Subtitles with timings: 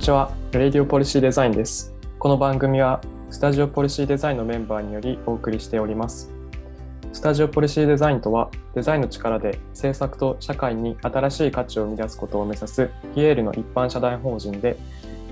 [0.00, 1.92] にちは、レディオポリシーデザインです。
[2.18, 6.32] この番組はスタジオポリシーデザインのメンバーによりお送りしております。
[7.12, 14.78] スタジオポリシーデザインとは、デザインの力で制作と社会に新しい価値を生み出すことを目指すイエールの一般社団法人で、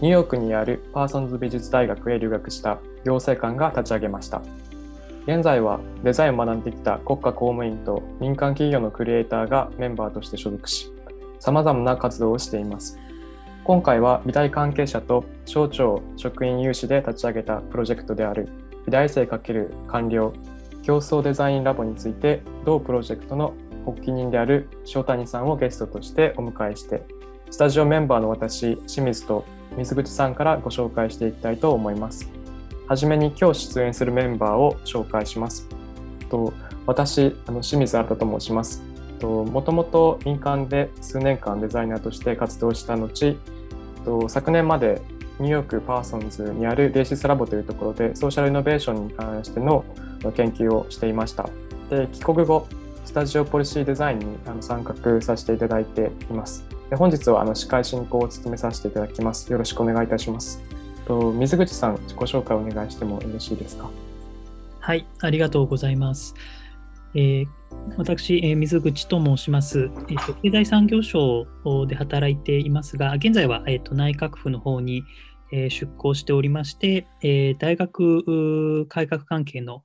[0.02, 4.42] ニューヨークにあるパーソンズ美術大学へ留学した行政官が立ち上げました。
[5.26, 10.92] 現在はデザインを学んできた国家公務員と民間企業のクリエイターがメンバーとして所属し、
[11.40, 12.98] 様々な活動をしています。
[13.68, 18.48] 今回は美大関係者と省庁職員有志で立ち上げたプロジェクトである
[18.86, 20.32] 美大生×官僚
[20.82, 23.52] 競争デザインラボについて同プロジェクトの
[23.84, 27.02] 発起人である塩谷さんをゲストとしてお迎えして
[27.50, 29.44] スタジオメンバーの私清水と
[29.76, 32.26] 水口さんからご紹介していきたいと思います。
[32.86, 35.68] はじめに今日出演するメンバーを紹介します。
[36.30, 36.54] と
[36.86, 38.82] 私あの清水新と申します。
[39.20, 43.36] もともと民間で数年間デザイナーとして活動した後
[44.08, 45.02] と昨年まで
[45.38, 49.84] ニューヨークパーソンズにある DESIS Lab というところでソーシャルイノベーションに関しての
[50.34, 51.50] 研究をしていました。
[51.90, 52.66] で帰国後
[53.04, 54.26] スタジオポリシーデザインに
[54.62, 56.64] 参画させていただいています。
[56.88, 59.52] で本日はあの司会進行を務めさせていただきます。
[59.52, 60.62] よろしくお願いいたします。
[61.06, 63.90] と水口さん、自己紹介をお願いしてもよろしいですか？
[64.80, 66.34] はい、ありがとうございます。
[67.14, 67.46] えー、
[67.96, 70.34] 私、えー、水口と申します、えーと。
[70.34, 71.46] 経済産業省
[71.86, 75.04] で働いていますが、現在は、えーと、内閣府の方に、
[75.52, 79.82] えー、出向しておりまして、えー、大学改革関係の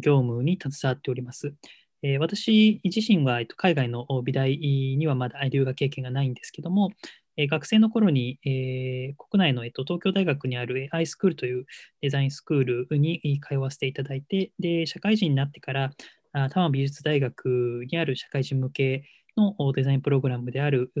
[0.00, 1.54] 業務に携わっております。
[2.02, 6.90] えー、私自身は、えーと、海外の美大にはまだ留学経験がないんですけども、
[7.36, 11.66] えー、学生の頃に、えー、国内の、えーと、東京大学にある i スクールという
[12.00, 15.90] デザインスクールに通わせていただいて、で社会人になってから、
[16.32, 19.04] 多摩美術大学にある社会人向け
[19.36, 20.92] のデザインプログラムである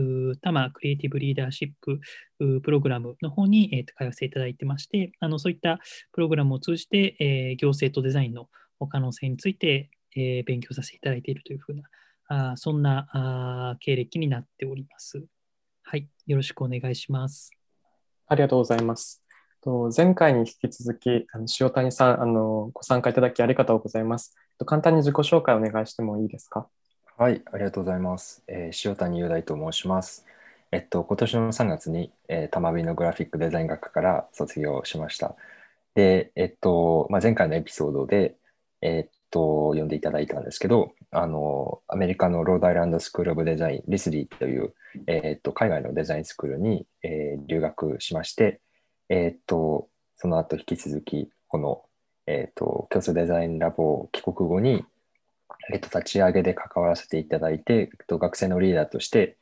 [0.42, 2.00] 多摩クリエイティブリーダーシップ
[2.60, 5.78] プログラムの方に、えー、通わせていただいてまして、あのそういった
[6.12, 8.48] プログラムを通じて、え、行政とデザインの
[8.88, 15.24] 可能性について、え、勉強させていただいているというふうな、あそんな経歴になっております。
[15.82, 17.50] はい、よろしくお願いします。
[18.26, 19.24] ありがとうございます。
[19.94, 24.34] 前回に引き続き、あの塩谷さんあの、ご参加いただきありがとうございます。
[24.64, 26.66] 簡単に自己紹介お願いしてもいいですか？
[27.16, 28.42] はい、ありがとうございます。
[28.46, 30.24] えー、塩谷雄大と申します。
[30.72, 35.34] えっと、今年の3月に、えー、多摩美のグラフィックデザイン学科から卒業しました。
[35.94, 38.36] で、えっと、まあ、前回のエピソードで、
[38.80, 44.72] えっと、読んでいただいたんですけど、あの、アメリカのロードアイランドスクールオブデザイン、リスリーという、
[45.08, 48.60] えっと、海外のデザインスクールに、えー、留学しまして、
[49.08, 51.82] えっと、その後引き続き、この、
[52.30, 54.84] えっと、競争デザインラボを帰国後に、
[55.72, 59.36] えっと、立ち上げで関わらせていただいて、えっと、学生のリーダーとして、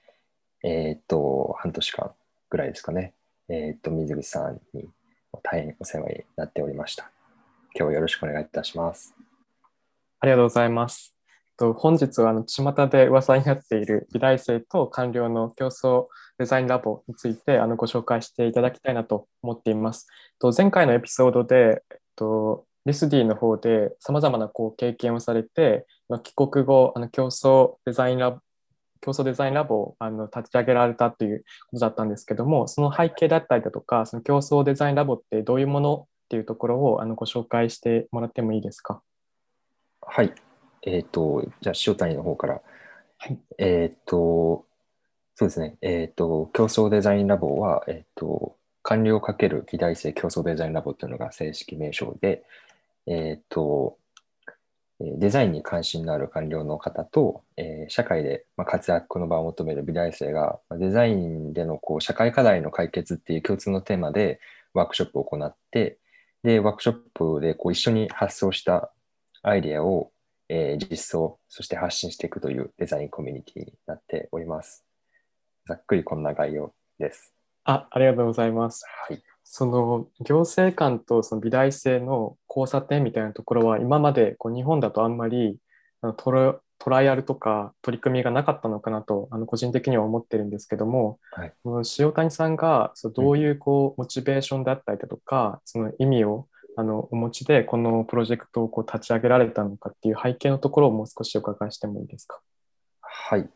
[0.65, 2.11] えっと、半年間
[2.49, 3.13] ぐらいですかね、
[3.49, 4.89] えっと、水口さんに
[5.43, 7.11] 大変お世話になっておりました。
[7.75, 9.15] 今日はよろしくお願いいたします。
[10.21, 11.15] ありがとうございます。
[11.59, 16.07] と本日はあの巷で噂になっている美大生と官僚の競争
[16.39, 20.07] デザインラボについてあのご紹介していただきたいなと思っています。
[20.39, 25.87] と前回のエピソードで、えっと、リスディの方でさまざまなこう経験をされて
[26.23, 28.39] 帰国後あの競争デザインラボ
[29.01, 39.01] 競争デザインラボをあの立ち上げられたということだったんですけどもその背景だったりだとかその競争デザインラボってどういうものっていうところをあのご紹介してもらってもいいですか？
[40.01, 40.33] はい。
[40.83, 42.61] えっ、ー、とじゃあ塩谷の方から、
[43.19, 44.65] はい、えっ、ー、と
[45.37, 45.77] そうですね。
[45.81, 52.43] えっ、ー、と競争デザインラボはえっ、と官僚×美大生競争デザインラボというのが正式名称で
[53.09, 53.99] えっ、と
[55.01, 64.41] デザインに関心のある官僚の方と、えー、社会で活躍の場を求める美大生がデザインでのこう社会課題の解決っていう共通のテーマで
[64.75, 65.99] ワークショップを行って
[66.43, 68.93] でワークショップでこう一緒に発想した
[69.43, 70.11] アイデアを、
[70.49, 74.85] えー、実装そして発信していくというデザインコミュニティになっております。
[75.67, 77.35] ざっくりこんな概要です。
[77.65, 85.57] あありがとうございます、はい、その行政官とその美大生の交差点みたいなところは今までこう日本だとあんまり
[86.19, 91.53] トラトライアルとか取り組みがなかったのかなとあの個人的には思ってるんですけども、はい、
[91.99, 96.47] 塩谷さんがそうどういうこうモチベーションだったりだとか、その意味を
[96.77, 102.39] あのお持ちでこのプロジェクトをこう立ち上げられたのかっていう背景のところをもう少しお伺いしてもいいですか？
[103.01, 103.49] はい。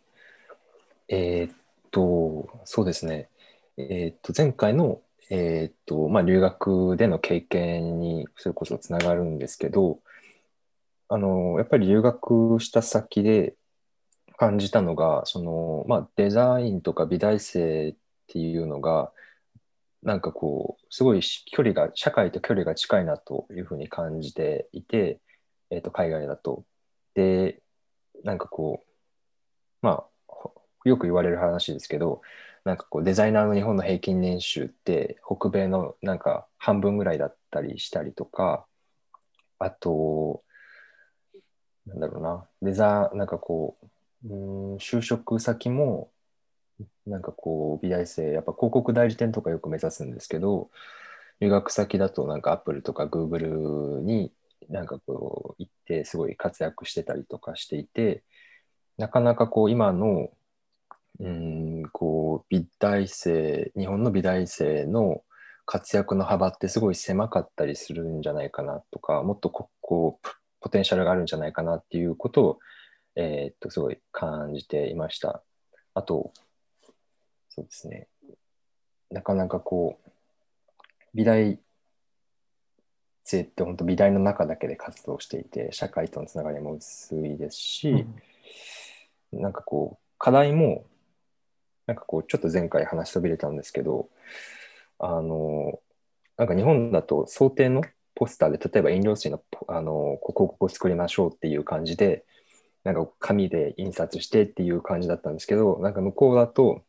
[1.08, 1.56] えー、っ
[1.92, 3.28] と、そうですね。
[3.76, 10.00] えー、っと、前回のえー、っとまあ、留学での経験にそれこそつながるんですけど
[11.08, 13.54] あのやっぱり留学した先で
[14.36, 17.94] 感じたのがその、まあ、デザインとか美大生っ
[18.26, 19.12] ていうのが
[20.02, 25.20] なんかこう、すごい距離が、社会と距離が近いなというふうに感じていて、
[25.70, 26.64] えっ、と、海外だと。
[27.14, 27.62] で、
[28.24, 30.32] なんかこう、まあ、
[30.84, 32.20] よく言われる話ですけど、
[32.64, 38.66] なんかこうデザイナーの日本の平均年収って北米のなんか半分ぐらいだったりしたりとか、
[39.58, 40.42] あと、
[41.86, 43.76] なんだろうな、デザーなんかこ
[44.24, 46.10] う、うん就職先も、
[47.06, 50.70] なんかこう、美大生、やっぱ広告代理店とかよく目指すんですけど、
[51.40, 53.48] 留学先だとなんかアップルとかグーグル
[54.02, 54.32] に
[54.68, 58.22] なんかこう行ってすごい活躍してたりとかしていて、
[58.96, 60.30] なかなかこう今の
[61.20, 65.22] うんこう美大生日本の美大生の
[65.66, 70.28] 活躍の幅ってすごい狭かったりするんじゃないかなとかもっとここう
[70.60, 72.58] ポテンシャルがあるんじゃないかなっていうことを、
[73.16, 75.42] えー、っとすごい感じていました。
[75.94, 76.32] あと
[77.48, 78.08] そうですね。
[79.10, 80.10] なかなかこう
[81.14, 81.60] 美大
[83.24, 88.06] 生って本当美大の中だけで活動していて社会とのつながりも薄いですし、
[89.32, 90.84] うん、なんかこう課題も
[91.86, 94.08] なんかこうちょっと前回話しそびれたんですけど
[94.98, 95.80] あの
[96.36, 97.82] なんか日本だと想定の
[98.14, 102.24] ポスターで例えば飲料水のあの広告を作りましょうっていう感じで
[102.84, 106.82] なんか紙で印刷してっていう感じだったんですけどなんか向こうだと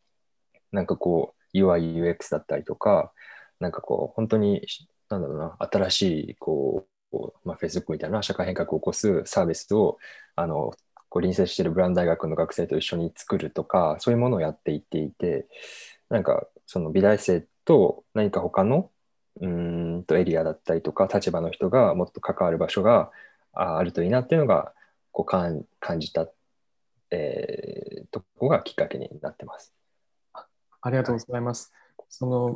[0.72, 3.12] なんかこう UIUX だったりとか
[3.60, 4.66] なんかこう本当に
[5.10, 6.02] なんだろうな新し
[6.32, 9.98] いこう、まあ、Facebook みたいな社会変革を起こすサービスを
[10.36, 10.74] あの
[11.14, 15.46] こう隣接してるブラン大学の学生と一緒に作るとかそういうものをやっていていて
[16.10, 18.90] なんかその美大生と何か他の
[19.40, 23.12] うんとエリアだったりとか立場の人がもっと関わる場所が
[23.54, 24.74] あるといいなっていうのが
[25.12, 26.28] こう感感じた、
[27.12, 29.72] えー、とこがきっかけになってます。
[30.82, 31.72] ありがとうございます。
[32.10, 32.56] その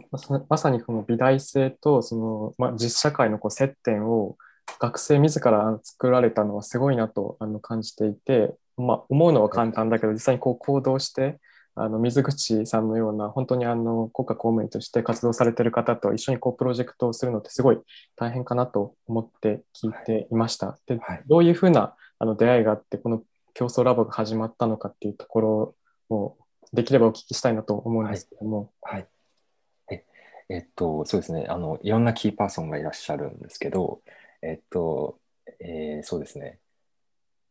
[0.49, 4.35] まさにこの美大生とその、まあ、実社会のこう接点を
[4.79, 11.39] 学生自ら作られたのはすごいなとあの感じていて、まあ、思うのは簡単だけど実際にこう行動して
[11.79, 17.79] あの水口さんのような本当にあの国家公務員として活動されている方と一緒にこうプロジェクトをするのってすごい
[18.15, 20.79] 大変かなと思って聞いていました。
[20.87, 23.21] で、どういうふうなあの出会いがあってこの
[23.53, 25.75] 競争ラボが始まったのかっていうところ
[26.09, 26.35] を
[26.73, 28.71] できればお聞きしたいなと思うんですけども。
[28.81, 29.07] はい、
[29.87, 30.05] はい、え
[30.49, 31.45] えっとそうですね。
[31.47, 34.01] あのいろんなキーパーソンがいらっしゃるんですけど
[34.41, 35.19] えっと、
[35.59, 36.59] えー、そうですね。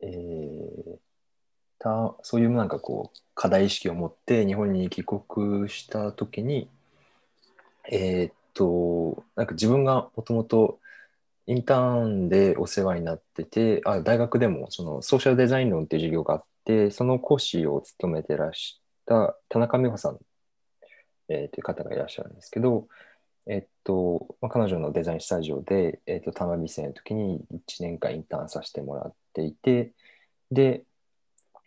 [0.01, 0.99] えー、
[1.79, 6.69] たそういうなんかこう課題意識を持って日本に帰国した時に
[7.91, 10.79] えー、っとなんか自分がもともと
[11.47, 20.19] インターンでお世話になっててあ大学でもそのソーシャルデザイン論っていう授業があってその講師を務めてらした田中美穂さん、
[21.29, 22.89] えー、という方がいらっしゃるんですけど
[23.49, 29.93] えっと、まあ、彼女のデザインスタジオで、えっと、玉美生の時に1年間インターンさせてもらっていて、
[30.51, 30.85] で、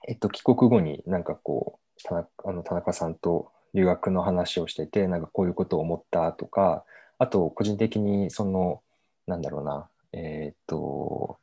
[0.08, 6.84] えっと、帰国後になんかこう、田中あの田中さんと留学の話をしてて、なんかこういうことを思ったとか、
[7.18, 8.82] あと、個人的にその、
[9.28, 11.38] なんだろうな、えっと、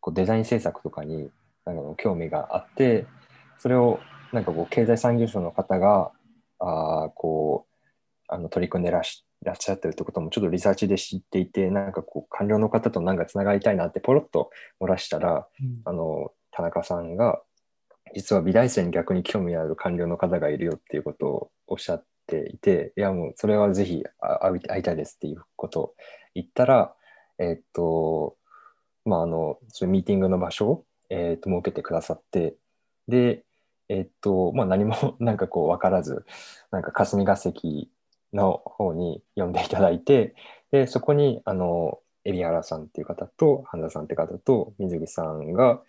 [0.00, 1.30] こうデザイン制作とかに
[1.64, 3.06] なんか興味があって、
[3.58, 4.00] それを
[4.32, 6.12] なんかこう経済産業省の方が、
[6.58, 7.72] あこう、
[8.28, 17.40] あの取り組んでらっしらっしゃってるってこともちょっとリサーチで知っていてなんかこう官僚の方となんかつながりたいなってポロッと漏らしたら、うん、あの田中さんが
[18.14, 24.04] 実は美大生に逆に興味ある官僚の方がいるよっていうことをおっしゃっていていやもうそれはぜひ
[24.68, 25.94] 会いたいですっていうことを
[26.34, 26.94] 言ったら
[27.38, 28.36] えー、っと
[29.04, 32.54] まああのそういうミーティングの場所を、えー、っと設けてくださって
[33.08, 33.44] で
[33.88, 36.24] えー、っとまあ何もなんかこう分からず
[36.70, 37.90] なんか霞が関
[38.32, 40.34] の方に読んでいただいて
[40.70, 45.80] でそこにあの海老原さんっていう方と半田さんって方と水口さんが、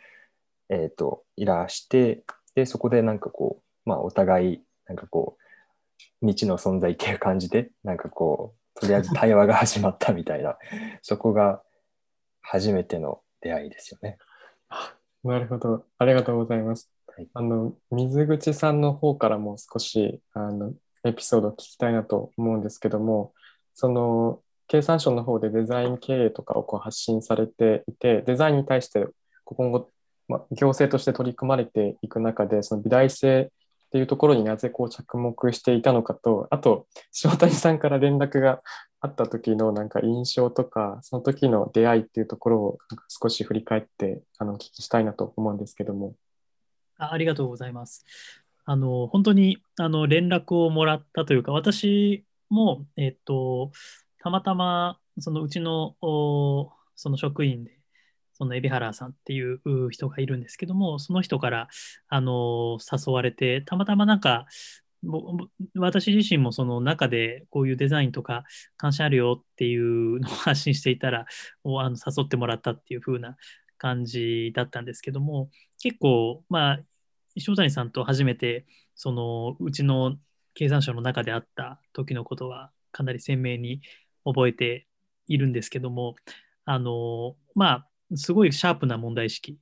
[0.69, 2.23] えーと、いらして
[2.55, 10.57] でそこでなんかこう、まあ、お互いなんかこう未知の存在っていう感じでなんかこうとりあえず対話が始まったみたいな
[11.01, 11.61] そこが
[12.41, 14.17] 初めての出会いですよね。
[15.23, 16.91] なるほどありがとうございます。
[17.15, 20.73] はい、あの水口さんの方からも少しあの
[21.05, 23.33] エピソードを聞きたいなと思うんですけども
[23.73, 29.05] その経産省の方でデザイン経営とかをこう発信されていてデザインに対して
[29.45, 29.89] 今後、
[30.27, 33.47] まあ、行政として取り組まれていく中でその美大生っ
[33.91, 36.87] ていうところになぜこう着目していたのかとあと
[37.23, 38.61] 塩谷さんから連絡が
[39.01, 46.15] あった時のなんか印象とかその時の出会いっていうところをなんか少し振り返ってあのお聞きしたいなと思うんですけども。
[46.97, 48.05] ありがとうございます。
[48.65, 53.71] あの本当にあの連絡をもらったというか私も、えっと、
[54.19, 55.95] たまたま、そのうちの、
[56.95, 57.79] その職員で、
[58.33, 59.59] その海老原さんっていう
[59.91, 61.67] 人がいるんですけども、その人から、
[62.07, 64.45] あの、誘われて、たまたまなんか、
[65.75, 68.45] 私自身もその中でこういうデザインとか
[68.77, 71.25] 関心あるよっていうのを 発信していたら、あ
[71.65, 73.35] の誘ってもらったっていう風な
[73.77, 75.49] 感じだったんですけども、
[75.81, 76.79] 結構、まあ、
[77.35, 80.17] 塩谷さんと初めて、そのうちの
[80.53, 83.81] 経産省の中であった時のことはかなり鮮明に
[84.23, 84.87] 覚えて
[85.27, 86.15] いるんですけども、
[86.65, 89.57] あの、まあ、すごいシャープな問題意識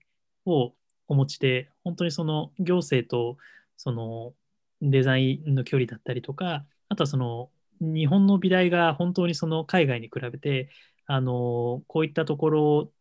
[0.45, 0.73] を
[1.07, 3.37] お持ちで、本当にその行政と
[3.77, 4.33] その
[4.81, 7.49] デザインの距離だったりとか、あとはその
[7.79, 10.69] 日本の美大が本当にその海外に比べて、
[11.07, 12.91] あのこういったところ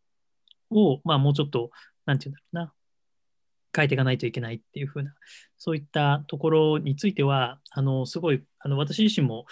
[0.70, 1.70] を、まあ、もうちょっと、
[2.06, 2.72] なんていうんだろうな、
[3.74, 5.14] 変えていかないといけないっていうふうな、
[5.58, 9.46] そういったところについては、あのすごい、あの私自身も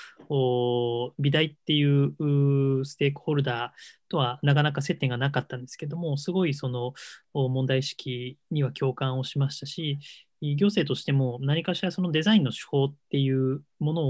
[1.19, 6.93] 美大っていうステークホルダーとはなかなか接点がなかったんですけども、すごいその
[7.33, 9.99] 問題意識には共感をしましたし、
[10.41, 14.03] 行政としても何かしらそのデザインの手法っていうもの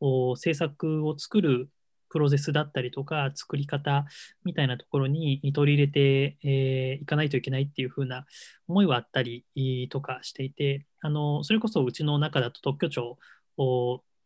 [0.00, 1.70] を政策を作る
[2.08, 4.06] プロセスだったりとか作り方
[4.44, 8.26] みたいなところに取り入れてい、えー、かないといけないっていう風な
[8.68, 9.44] 思いはあったり
[9.90, 13.18] とかしていてあのそれこそうちの中だと特許庁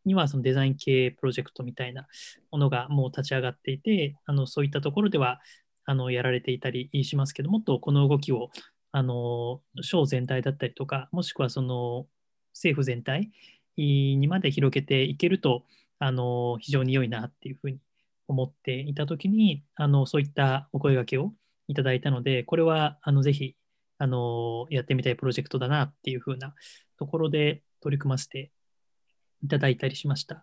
[0.05, 2.07] にはそのデザイン系プロジェクトみたいな
[2.51, 5.41] ものがもう立ち上がっていてあのそういったところでは
[5.85, 8.51] あのやられていたりしますけどもっとこの動きを
[8.93, 12.07] あの省全体だったりとかもしくはその
[12.53, 13.31] 政府全体
[13.77, 15.65] にまで広げていけると
[16.01, 17.79] あの非常に良いなっていうふうに
[18.27, 21.33] 思っていたときにあのそういったお声がけを
[21.69, 23.55] いただいたのでこれはあのぜひ
[23.99, 26.55] あのやってみたいプロジェクトだなっていうふうな
[26.99, 28.51] ところで取り組ませて
[29.43, 30.43] いただいたりしました。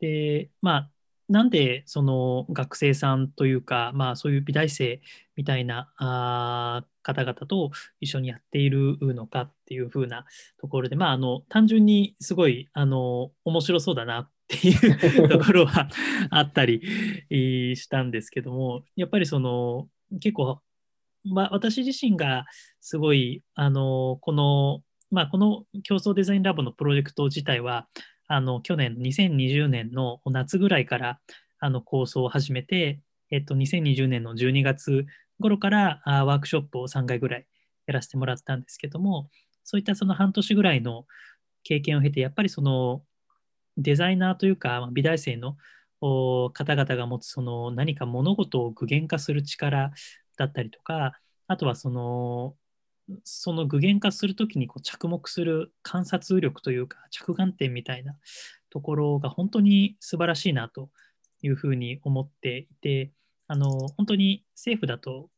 [0.00, 0.90] でまあ
[1.28, 5.00] なんでその学生さんというか、まあ、そういう美大生
[5.36, 10.26] みたいなあ方々と一緒にやっているのかっていうふうな
[10.58, 15.88] ところで、まあ、あの単純にすごいあの面白そうだなっっていうところは
[16.30, 16.82] あったり
[17.76, 19.88] したんですけども やっぱりその
[20.20, 20.60] 結構、
[21.24, 22.44] まあ、私自身が
[22.80, 27.88] すごいあのこの、まあ、この競争デザインラボのプロジェクト自体は
[28.26, 31.20] あの去年2020年の夏ぐらいから
[31.58, 35.06] あの構想を始めて、えっと、2020年の12月
[35.40, 37.46] 頃からあワークショップを3回ぐらい
[37.86, 39.30] やらせてもらったんですけども
[39.62, 41.06] そういったその半年ぐらいの
[41.62, 43.02] 経験を経てやっぱりその
[43.76, 45.56] デザイナーというか美大生の
[46.00, 49.92] 方々が持つその何か物事を具現化する力
[50.36, 51.12] だったりとか
[51.46, 52.54] あとはその
[53.22, 58.16] その具現化するときにこう着目する観察力というか着眼点みたいな
[58.70, 60.88] ところが本当に素晴らしいなと
[61.42, 63.12] いうふうに思っていて
[63.46, 65.28] あの本当に政府だと、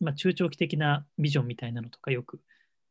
[0.00, 2.40] ま、中長期的なビジョンみたいなのとかよく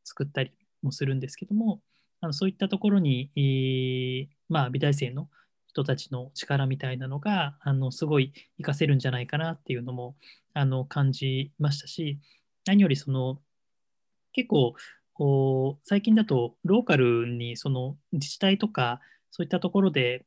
[0.04, 0.52] 作ったり
[0.84, 1.82] もするんですけども
[2.22, 5.28] あのそういったところに、えー、まあ、美大生の
[5.68, 10.16] 人たちの力みたいなのがあのすごい活かせるんじゃないかなっていうのも
[10.54, 12.20] あの感じましたし
[12.66, 13.40] 何よりその
[14.34, 14.76] 結構
[15.84, 19.00] 最近だとローカルにその自治体とか
[19.30, 20.26] そういったところで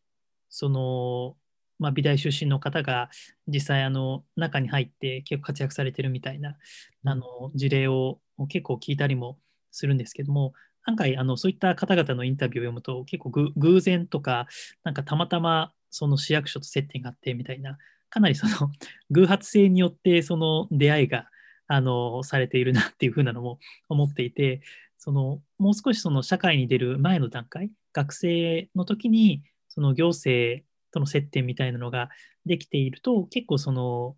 [0.48, 1.36] その、
[1.78, 3.10] まあ、美大出身の方が
[3.46, 6.56] 実際あの中に入って結構活躍されてるみたいな
[7.04, 7.24] あの
[7.54, 9.38] 事例を結構聞いたりも
[9.72, 14.46] するんですけども案外あのそういった方々のインタビューを読むと結構偶然とか
[14.82, 17.78] なんかたまたまその市役所と接点があってみたいな
[18.10, 18.70] かなりその
[19.10, 21.28] 偶発性によってその出会いが
[21.66, 24.60] あのされているなっていうふうなのも思っていて
[24.98, 32.10] そのもう少しその社会に出る前の段階学生の時にその行政との接点みたいなのが
[32.46, 34.16] できていると結構その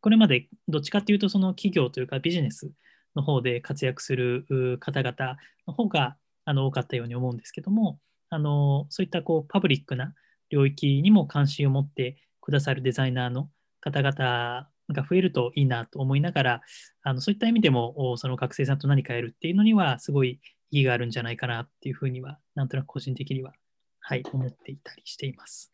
[0.00, 2.70] これまでどっちかっていうとその企業というかビジネス
[3.16, 4.46] の方で活躍する
[4.80, 7.98] 方々の方があの多かったように思うんですけども
[8.30, 10.14] あのそういったこうパブリックな
[10.50, 13.48] 領域にも関心を持ってくださるデザイナーの
[13.80, 16.60] 方々が増えるといいなと思いながら、
[17.02, 20.40] あのそういった意味でも、その学生さんと何かやるっていうのには、すごい
[20.70, 23.52] 意義があるんじゃないかなっていうふうには、なんとなく個人的には、
[24.00, 25.72] はい、思っていたりしています。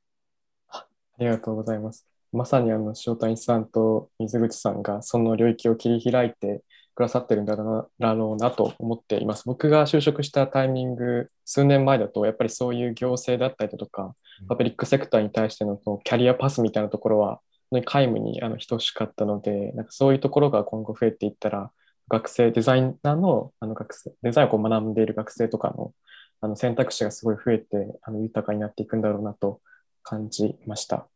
[0.68, 0.86] あ
[1.18, 2.06] りがとうございます。
[2.32, 6.62] まさにあの塩谷さんと水口さんがその領域を切り開いて
[7.00, 9.44] くださってるんだろうなと思っています。
[9.46, 14.14] 僕が就職したタイミング、数年前だと、やっぱりそういう行政だったりだとか、
[14.48, 17.40] パブリックセクターに対してのキャリアパスみたいなところは、
[17.70, 21.70] に皆無にあの等しかったので、なんかそういうところが今後増えていったら、
[22.10, 25.94] 学生、デザイナーのあの学生、デザインをこう学んでいる学生とかの
[26.42, 27.66] あの選択肢がすごい増えて、
[28.02, 29.62] あの豊かになっていくんだろうなと
[30.02, 31.06] 感じました。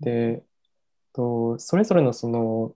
[0.00, 0.42] で、
[1.12, 2.74] とそれぞれのその、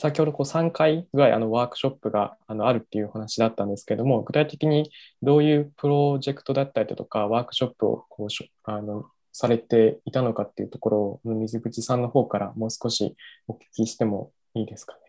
[0.00, 4.90] 先ほどこう3回ぐらいあのワークショップがあのあるっていう話だったんですけども、具体的に
[5.20, 13.14] どういうプロジェクトだったりだとか、ワークショップをこうしょあのされていたのかっていうところを、水口さんの方からもう少し
[13.46, 15.00] お聞きしてもいいですかね？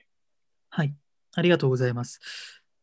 [0.69, 0.93] はい、
[1.35, 2.19] ありがとうございます。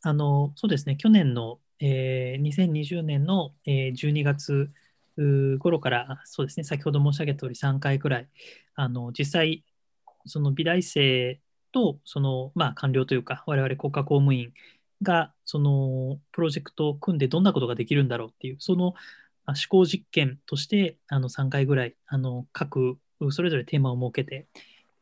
[0.01, 4.71] あの、そうですね、去年の、えー2020年の、えー12月
[5.59, 8.29] 頃から、そうですね、先ほど申し上げた通り3回くらい、
[8.77, 9.63] あの、実際、
[10.25, 11.39] その美大生
[11.73, 14.53] と、その、まあ、官僚というか、我々国家公務員
[15.03, 18.95] が、その、プロジェクトを組んでどんなことができるんだろうっていう、その、
[19.47, 22.99] 思考実験として、あの、3回ぐらい、あの、各、
[23.31, 24.47] それぞれテーマを設けて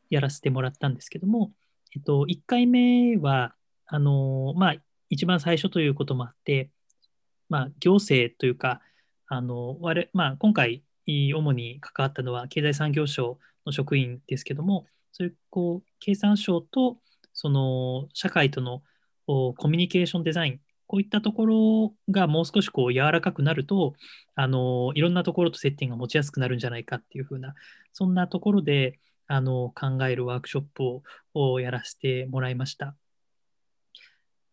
[0.09, 1.51] やらせてもらったんですけども、
[1.95, 3.53] えっと、1回目は、
[3.85, 4.75] あのまあ、
[5.09, 6.69] 一番最初ということもあって、
[7.49, 8.81] まあ、行政というか、
[9.27, 16.97] あの我まあ、今回、主に関わったのは経済産業省の職員ですけども、そういうこう経産省と
[17.33, 18.81] その社会との
[19.27, 23.93] コミュニケーションデザイン、こういったところがもう少しこう柔らかくなると、
[24.35, 27.53] あのいろんなところと接点が持ちやすくなるんじゃないかっていうふうな、
[27.93, 31.01] そんなところであの考えるワークショップ
[31.33, 32.95] をやらせてもらいました。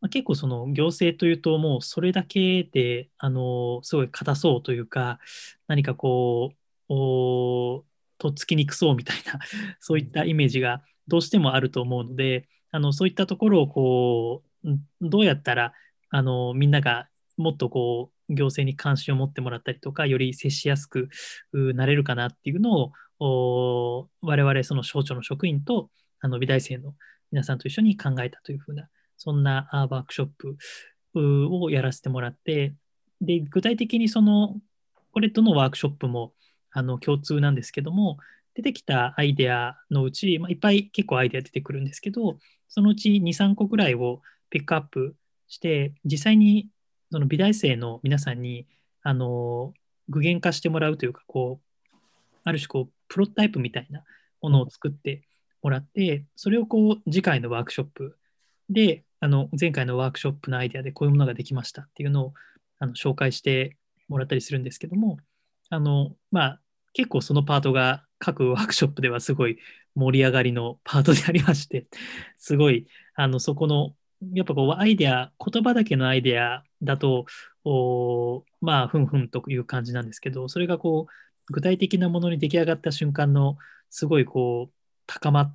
[0.00, 5.18] ま、結構その行政というともうそれだけであのすごい硬そうというか
[5.66, 7.84] 何かこう
[8.18, 9.38] とっつきにくそうみたいな
[9.80, 15.72] そういったイメージがどうしてもあると思うのであのそういったところをこうんどうやったら
[16.10, 21.08] あのみんながもっとこう行政に関心を持ってもらったりとかより接しやすく
[21.52, 26.94] うなれるかなっていうのをお我々その省庁の職員とあの美大生の
[27.30, 30.56] 皆さんと一緒に考えたというふうなそんなあワークショップ
[31.14, 32.74] うをやらせてもらって
[33.20, 34.56] で具体的にその
[35.12, 36.32] これどのワークショップも
[36.74, 38.18] あの共通なんですけども
[38.54, 45.14] 出てきたアイデアのうち、まあ、いっぱい結構アイデア出てくるんですけどそのうち23個ぐらいをピックアップ
[45.48, 46.68] して実際に
[47.10, 48.66] その美大生の皆さんに
[49.02, 49.72] あの
[50.08, 51.60] 具現化してもらうというかこ
[51.92, 51.96] う
[52.44, 54.02] ある種こうプロタイプみたいな
[54.42, 55.22] ものを作って
[55.62, 58.18] もらってそれをこう次回のワークショップ
[58.68, 62.34] であの前回のワークショップのアイデアでこういうものができましたっていうのを
[62.78, 63.76] あの紹介して
[64.08, 65.18] もらったりするんですけども
[65.70, 66.60] あのまあ
[66.94, 69.58] 結構そのパートが各ワークショップではすごい
[69.94, 71.86] 盛り上がりのパートでありまして
[72.38, 73.94] すごいあのそこの
[74.32, 77.26] やっぱこうアイデア言葉だけのアイデアだと
[77.64, 83.58] おまあふんふんという感じなんですけどそれがこう具体的なものに出来上がった瞬間の
[83.90, 84.74] すごいこう
[85.06, 85.54] 高ま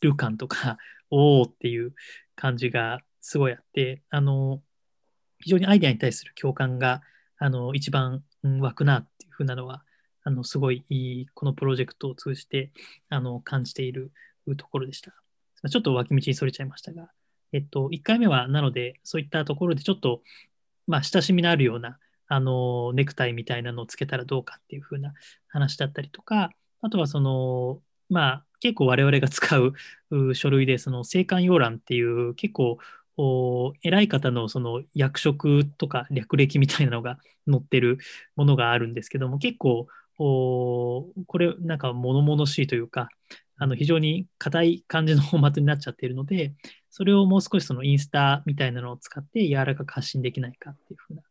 [0.00, 0.78] る感とか
[1.10, 1.94] おおっていう
[2.34, 4.62] 感じがすごいあってあの
[5.38, 7.02] 非常にアイデアに対する共感が
[7.38, 9.82] あの一番、湧くなっていうふうなのは
[10.30, 12.70] あのすごいいいこのプロジェクトを通じて
[13.08, 14.12] あの感じている
[14.56, 15.12] ところでした。
[15.68, 17.10] ちょっと脇道にそれちゃいましたが、
[17.52, 20.22] えっと、1回目はなのでそういったところでちょっと、
[20.86, 25.12] まあ、親しみのあるようなあのネクタイみたいなのをつけたらどうかっていうふうな
[25.48, 29.74] 話だったりとかあとはそのまあ結構我々が使う
[30.34, 32.78] 書類でその青函要覧っていう結構
[33.82, 37.98] 偉い方のその役職とか略歴みたいなのが載ってる
[38.36, 39.88] ものがあるんですけども結構
[40.20, 43.08] これなんか物々しいというか
[43.56, 46.52] あの非常に硬い感じのフォーマットになっちゃっているので
[46.90, 51.22] それをもう少しそのインスタみたいなのを使って柔らかく発信できないかっていうふうな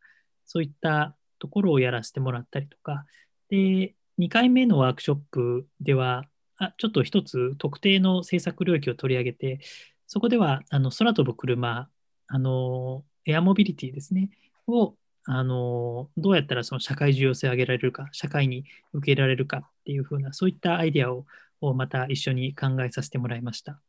[0.45, 3.05] そういったところをやらせてもらったりとか
[3.49, 6.23] で2回目のワークショップでは
[6.57, 9.59] あちょっと一つ特定の政策領域を取り上げて
[10.07, 11.87] そこではあの空飛ぶ車
[12.27, 14.29] あのエアモビリティですね
[14.67, 21.25] をあのどうやったらその社会重要性を上げられるか社会に受け入れられるかっていうふうなそういったアイデアを
[21.61, 23.81] をまた一緒に考えさせてもらいました。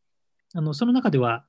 [0.55, 1.45] あのその中では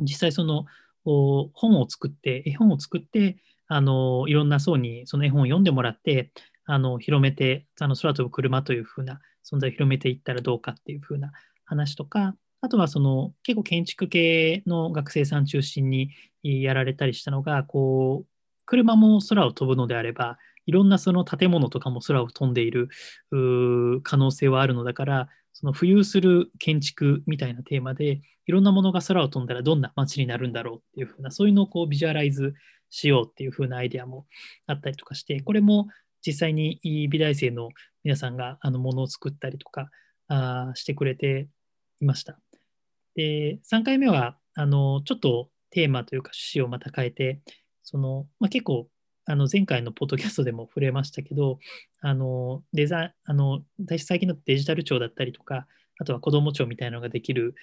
[0.00, 0.64] 実際その
[1.04, 3.36] 本を作って絵本を作って
[3.68, 6.32] あのいろんな層にその絵本を読んでもらって
[6.64, 11.32] あの広めてあの空飛ぶ車というふうな存在を広めていったらどうかっていうふうな
[11.66, 16.10] 話とかあとはその結構建築系の学生さん中心に
[16.42, 18.26] やられたりしたのがこう
[18.66, 22.88] 車も空を飛ぶのであればいろんなその建物とかも空を飛んでいる
[24.02, 32.54] 可能性はあるのだからその浮遊する建築みたいなテーマでいろんなものが空を飛んだらどんな街になるんだろうっていうふうなそういうのをこうビジュアライズ
[32.90, 34.26] しようっていうふうなアイデアも
[34.66, 35.88] あったりとかしてこれも
[36.26, 37.70] 実際に美大生の
[38.02, 39.90] 皆さんがあのものを作ったりとか
[40.28, 41.48] あしてくれて
[42.00, 42.38] いました。
[43.14, 47.40] で3回目はあのちょっとテーマというか趣旨をまた変えて
[47.84, 48.88] その、まあ、結構
[49.26, 51.58] あの前回のポッドキャストでも触れましたけど、
[52.00, 53.62] あのデザあの
[53.98, 55.66] 最近のデジタル庁だったりとか、
[55.98, 57.54] あとは子ども庁みたいなのができる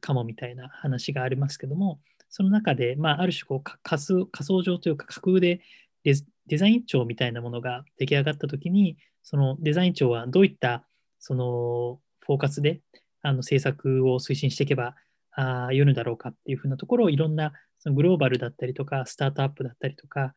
[0.00, 4.00] かもみたいな話がありますけども、その中で、まあ、ある種こう仮仮
[4.44, 5.60] 想上というか架空で
[6.04, 10.84] デザイン庁みたいなものが出来上がったときに、そのデザイン庁はどういった
[11.18, 12.80] そのフォーカスで
[13.22, 14.94] あの政策を推進していけば
[15.32, 17.52] あよいのだろうかっていうふうなところをいろんな
[17.92, 20.34] グローバルだったりとか、スタートアップだったりとか、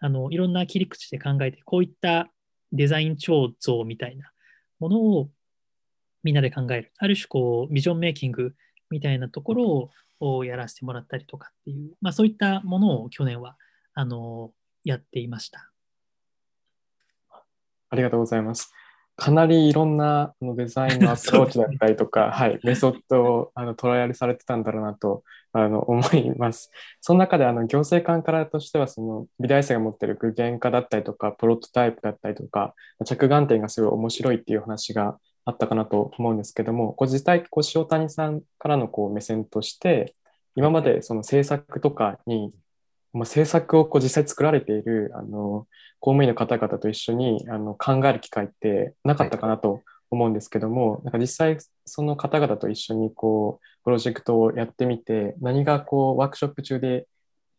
[0.00, 2.30] あのいろんな切り口で考えて、こういった
[2.72, 4.30] デザイン超像みたいな
[4.78, 5.30] ものを
[6.22, 6.92] みんなで考える。
[6.98, 8.54] ある種、こう、ビジョンメイキング
[8.90, 13.56] みたいなところをやらせてもらったりとかっていう、まあ、そういったものを去年は
[13.94, 14.52] あの
[14.84, 15.70] やっていました。
[17.90, 18.72] ありがとうございます。
[19.18, 26.70] かなりいろんなデザインのアプローチだったりとか、ね、 はい、メソッドをあのトライアルされてたんだろうなとあの思います。
[27.00, 40.14] その中であの行政官からとしてはその美大生が持っている具現化だったりとかプロトタイプだったりとか着眼点がすごい面白いっていう話があったかなと思うんですけどもこう実際こう塩谷さんからのこう目線として
[40.54, 42.52] 今までその政策とかに
[43.12, 45.66] まあ、政策をこう実際作られているあの
[46.00, 57.06] 公務員の方々と一緒にあの考える機会ってなかったかなと思うんですけども、はい、なんか実際その方々と一緒にこうプロジェクトをやってみて何がこうワークショップ中で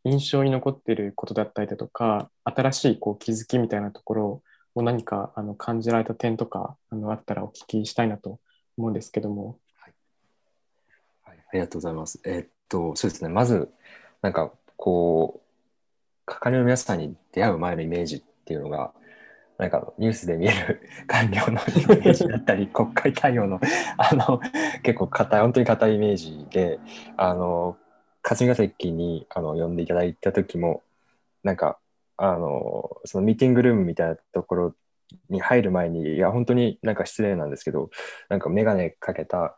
[0.04, 4.42] 印象に残っていることだったりだとか新しいこう気づきみたいなところ
[4.76, 8.40] を何かあの感じられた点とかあのあったらお聞きしたいなと
[8.78, 9.58] 思うんですけども。
[9.76, 9.94] はい、
[11.24, 12.20] はい、ありがとうございます。
[12.24, 13.70] えー、っとそうですねまず
[14.22, 15.42] なんかこう
[16.26, 18.94] 係の皆さんに出会う前のイメージっていうのが
[19.58, 23.60] なんかニュースで見える 官僚のイメージだったり 国会対応の
[23.98, 24.40] あの
[24.82, 26.80] 結構硬い本当に硬いイメージで
[27.18, 27.78] あの
[28.22, 30.82] 霞が関にあの呼んでいただいた時も
[31.44, 31.78] なんか
[32.16, 34.76] あのそのミーティングルームみたいなところ
[35.30, 37.90] に入る前にいや本当になんか失礼なんですけど
[38.30, 39.58] なんか眼鏡かけた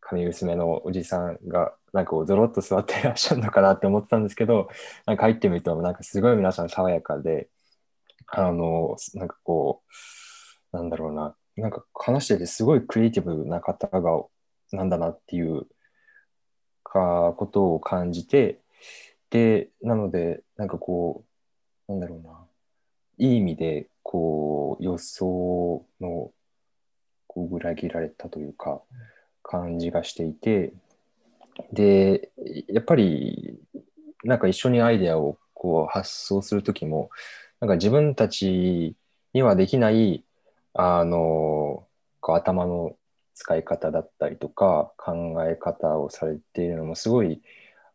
[0.00, 4.68] 髪薄めのおじさんがなんかこうゾロッと座ってらっしゃるのかなって思ってたんですけど
[5.06, 7.48] なんか入ってみるとなんかすごい皆さん爽やかで
[8.28, 9.82] あのなんかこ
[10.72, 11.34] うなんだろうな。
[11.56, 14.22] なんか話しててすごいクリエイティブな方が
[14.72, 15.66] なんだなっていう
[16.84, 18.60] かことを感じて
[19.30, 21.24] でなのでなんかこ
[21.88, 22.46] うなんだろうな。
[23.18, 26.30] いい意味でこう予想の
[27.26, 28.82] こう裏切られたというか、
[29.42, 30.74] 感じがしていて
[31.72, 32.30] で
[32.68, 33.58] やっぱり
[34.24, 37.10] なんか一緒にアイデアをこう発想する時も
[37.60, 38.96] なんか自分たち
[39.32, 40.24] にはできない
[40.74, 41.86] あの
[42.20, 42.96] 頭の
[43.34, 47.40] 使い方だったりとか考え方をされているのもすごい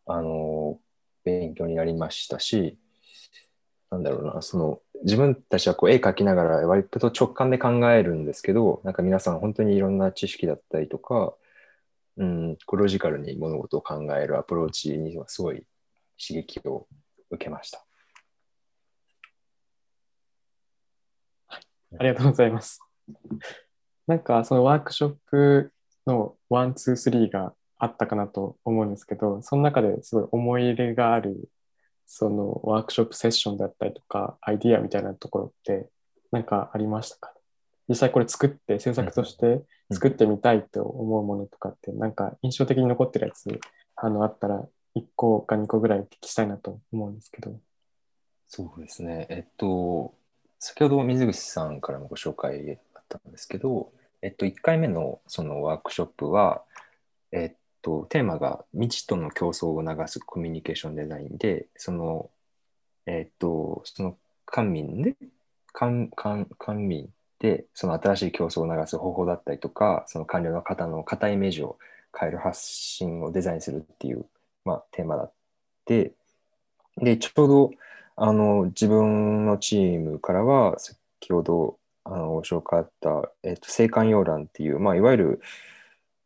[0.06, 0.78] あの
[1.24, 2.78] 勉強になりましたし
[3.90, 11.34] なんだろうなその自分たちはこう絵描きながら割と直感で考えるんですけどなんか皆さん本当にいろんな知識だったりとか
[12.16, 15.64] うん、こうロジカルに物事を考えるアプローチにはすごい
[16.18, 16.86] 刺激を
[17.30, 17.84] 受けました。
[21.48, 21.62] はい、
[21.98, 22.80] ありがとうございます。
[24.06, 25.72] なんかそのワークショップ
[26.06, 31.48] の one、two、three があったかなと思うんですけど、その中ですごい思い入れがある
[32.06, 35.88] そのワークショップセッションだったりとか、アイディアみたいなところって
[36.30, 37.32] 何かありましたか
[37.92, 39.60] 実際これ作って制作として
[39.92, 43.60] 作ってみたいと思うものとかって、なんか印象的に残ってるやつ
[43.96, 44.64] あのあったら
[44.96, 47.54] 1個か2個ぐらいお聞きしたいなと思うんですけど。
[48.48, 49.26] そうですね。
[49.28, 50.14] えっと、
[50.58, 56.62] 先ほど水口さんからもご紹介あったんですけど、えっと、1回目のそのワークショップは、
[57.30, 62.30] えっと、テーマが未知との競争を促すコミュニケーションデザインで、その、
[63.04, 65.16] えっと、その官民で、
[65.72, 67.08] 官官官民
[67.42, 71.76] でその新しい競争を流す方法だったりとかその官僚の方の固いイメージを
[72.18, 74.24] 変える発信をデザインするっていう、
[74.64, 75.32] まあ、テーマだっ
[75.84, 76.12] て
[76.98, 77.70] でちょうど
[78.14, 80.96] あの自分のチームからは先
[81.30, 85.40] ほどあのご紹介あった、えっと、青函洋覧っていう、まあ、いわゆる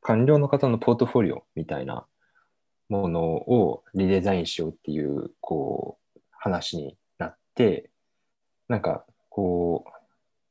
[0.02, 2.04] 官僚の方のポートフォリオみたいな
[2.90, 7.88] ものをリデザインしようっていうこう話になって
[8.68, 9.95] なんかこう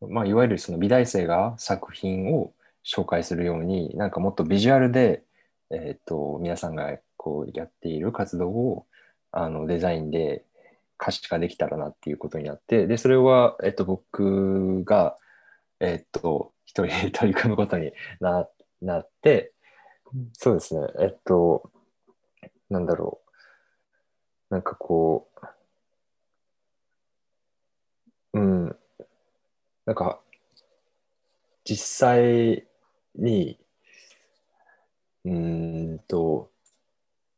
[0.02, 2.54] まあ、いわゆるその美大生が作品を
[2.86, 5.24] 紹介するようになんかもっとビジュアルで、
[5.72, 8.86] えーと、皆さんがこうやっている活動を
[9.32, 10.46] あのデザインで
[10.98, 15.18] 可視化できたらなっていうことになってでそれは、えーと、僕が、
[15.80, 18.48] えーと、一人で取り組むことにな
[18.82, 19.54] なって
[20.34, 21.72] そうですねえっと
[22.70, 23.20] なんだろ
[24.52, 25.46] うなんかこう
[28.36, 28.76] うん。
[29.86, 30.20] なんか、
[31.64, 32.68] 実際
[33.16, 33.60] に、
[35.24, 36.50] うんと、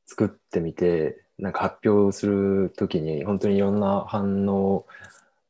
[0.05, 4.85] 作ってみて、なんか発表するときに、本当にいろんな反応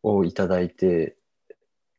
[0.04, 1.16] をいただいて、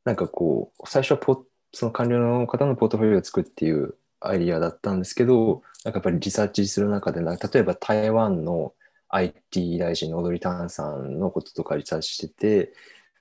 [0.05, 8.75] なんかこう、最初はポその官僚の方のポートフォリオを作っていうアイディアだったんですけど、なんかやっぱりリサーチする中で、例えば台湾の
[9.09, 12.73] IT 大臣のオドリ・タンさんのこととかリサーチしてて、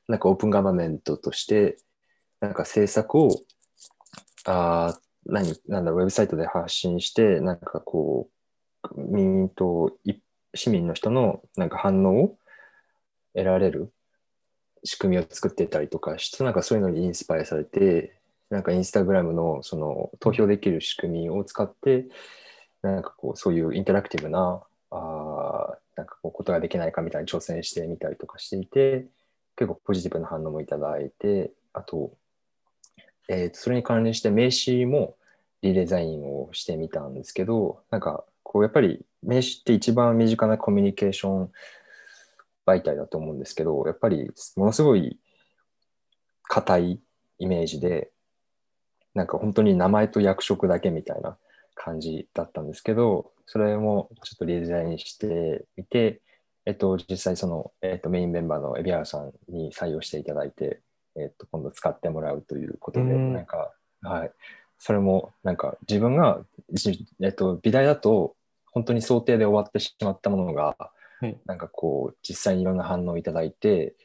[0.07, 1.77] なんかオープンガバメントとして、
[2.39, 3.41] なんか政策を、
[4.45, 9.97] あ何、なんだ、ウェブサイトで発信して、なんかこう、民と
[10.55, 12.37] 市民の人のなんか反応を
[13.33, 13.91] 得られる
[14.83, 22.05] 仕組みを作ってたりとかして、なんかそういうのにインスパイアされて、なんかインスタグラムのその投票できる仕組みを使って、
[22.81, 29.07] なんかこうそういうインタラクティブなあなんかこうことができないかみたいに挑戦してみたりとかしていて、
[29.57, 32.13] 結構ポジティブな反応もいただいて、あと、
[33.27, 35.15] えーそれに関連して名刺も
[35.61, 41.51] リデザインをしてみたんですけど、なんかこうやっぱり名刺って一番身近なコミュニケーション
[42.65, 45.19] 媒体だと思うんですけど、やっぱりものすごい
[46.43, 46.99] 硬い
[47.39, 48.11] イメージで、
[49.13, 51.37] なんか本当に名前と役職だけみたいな
[51.73, 56.21] 感じだったんですけど、それもちょっとリデザインしてみて、
[56.67, 60.81] えっと、実際その、えっと、メインメンバーの海老原さんに採用していただいて、
[61.15, 63.33] えっと、今度使ってもらうということで、うん。
[63.33, 64.31] なんか、はい、
[64.77, 66.41] それもなんか自分が、
[66.73, 70.75] じえっと、美大だと本当に想定で終わってしまったものが、
[71.21, 71.37] はい。
[71.45, 73.95] なんかこう、実際にいろんな反応をいただいて、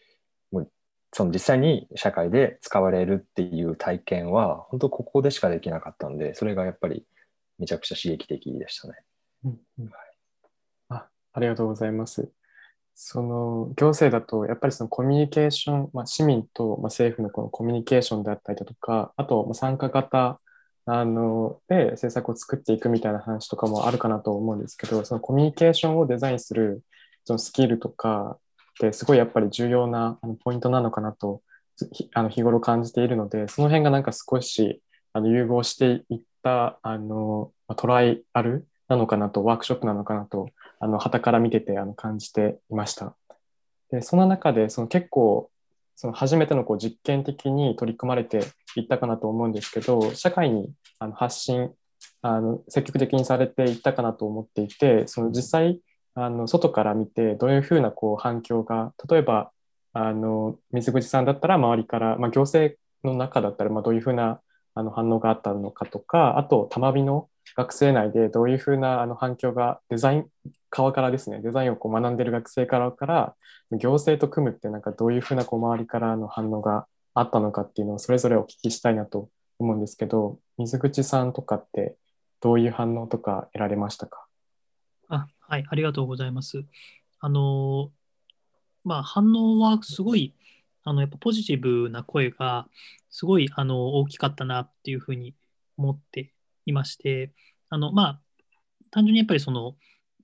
[0.52, 0.70] もう
[1.12, 7.04] その実際に社会で使われるっていう体験は、本当ここでしかできなかったんで、それがやっぱり
[7.58, 8.94] めちゃくちゃ刺激的でしたね。
[9.46, 9.90] うんうん。
[10.90, 12.30] あありがとうございます。
[12.94, 20.40] その行政だとやっぱりそのコミュニケーション、まあ、市民と政府のこのコミュニケーションであったりだとか、あと参加型
[20.84, 26.82] あので政策を作っていくみたいな話とかもあるかなと思うんですけど、そのコミュニケーションをデザインする
[27.24, 31.40] そのスキルとかってすごいやっぱり重要なポイントなのかなと
[32.14, 40.48] あの日頃感じているので、その辺がなんか少しあの融合していったあのトライアルなのかなと、ワークショップなのかなと、
[40.82, 43.14] あの旗から見ててあの感じていました。
[43.92, 45.48] で、その中でその結構
[45.94, 48.40] その初めてのこう実験的に取り組まれて
[48.74, 51.70] いったかなと思うんですけど、社会にあの発信
[52.20, 55.78] あの積極的にされていったかなと思っていて、その実際
[56.16, 59.52] あの外から見てどういうふうなこう反響が、例えば
[59.92, 64.40] あの水口さんだったら周りから、まあ、行政の中だったらまあどういうふうな
[64.74, 70.26] あの反応があったのかとか、あと、たまびの学生内でどういうふうなあの反響がデザイン
[70.70, 73.34] 側からですね、デザインをこう学んでる学生からから、
[73.72, 79.28] 行政と組むってなんかどういうふうなこう周りからの反応があったのかっていうのをそれぞれお聞きしたいなと
[79.58, 81.96] 思うんですけど、水口さんとかって
[82.40, 84.26] どういう反応とか得られましたか？
[85.08, 86.64] あはい、ありがとうございます。
[87.20, 87.90] あの、
[88.84, 90.34] まあ、反応はすごい、
[90.84, 92.66] あの、やっぱポジティブな声が、
[93.10, 95.34] すごい、あの、大きかったなっていうふうに
[95.76, 96.32] 思って
[96.66, 97.32] いまして、
[97.68, 98.20] あの、まあ、
[98.90, 99.76] 単純にやっぱりその、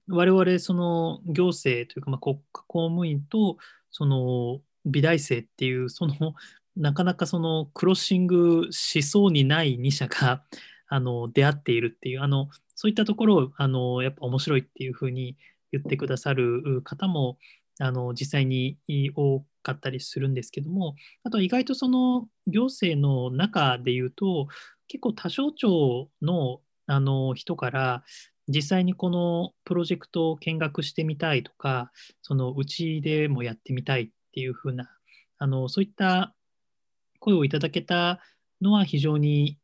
[0.08, 3.58] 我々、その、行政というか、まあ、国家公務員と、
[3.90, 6.34] その、美大生っていう、その、
[6.76, 10.44] なかなかその、クロッシングしそうにない2社が、
[10.88, 15.36] あの、出会っているっていう、あの、そういったところを、あの、やっぱ面白いっていうふうに
[15.72, 17.38] 言ってくださる方も、
[17.78, 18.78] あの、実際に
[19.14, 24.48] 多かったりするんですけども、あと意外とその行政の中で言うと、
[24.88, 28.02] 結構多省庁のあの人から、
[28.48, 34.88] 実際にこのプロジェクトを見学してみたいとか、そのうちでもやってみたいっていうふうな、
[35.38, 36.34] あのそういった
[37.20, 38.20] 声をいただけた
[38.62, 39.58] のは非常に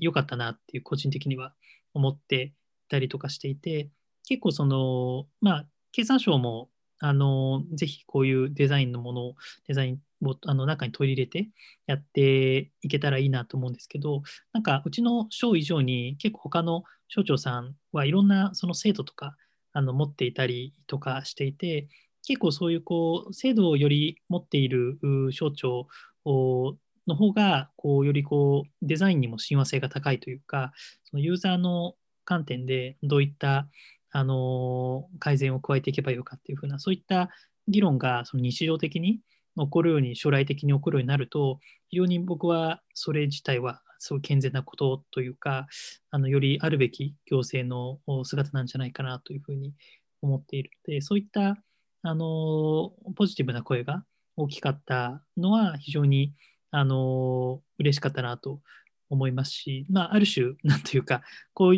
[0.00, 1.54] 良かったなっていう個人的には
[1.92, 2.52] 思ってい
[2.88, 3.90] たりとかしていて、
[4.26, 9.34] 結構その、まあ、経産省もあのぜひこういうデザインのものを、
[9.68, 9.98] デザイン
[10.30, 11.48] をあの中に取り入れて
[11.86, 19.36] やっていけたらいいなと思うんですけど、なんかうちの省以上に結構他の省庁さんはいろんなその制度とか
[19.72, 21.88] あの持っていたりとかしていて、
[22.26, 24.98] 結構そういうこう制度をより持っている
[25.30, 25.88] 省庁
[26.24, 30.72] の方がこうよりこうデザインにも親和性が高いというか、
[31.04, 33.68] そのユーザーの観点でどういった
[34.10, 37.28] あの改善を加えていけばいいのかっていうふうな、そういった
[37.68, 39.20] 議論がその日常的に
[39.56, 45.66] 起こるように、将来的に起こるようになると、非常に僕はそれ自体はすごい健全なことというか、
[46.10, 49.74] あのよりあるべき行政の姿なんじゃないかなというふうに
[50.22, 51.56] 思っているので、そういった
[52.02, 54.04] あのポジティブな声が
[54.36, 56.34] 大きかったのは非常に、
[56.70, 58.60] あの、嬉しかったなと
[59.08, 61.76] 思いますし、まあ、ある種、なんというか、こう、